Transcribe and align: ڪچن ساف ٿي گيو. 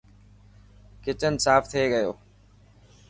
ڪچن 1.03 1.33
ساف 1.43 1.63
ٿي 1.71 1.83
گيو. 1.93 2.11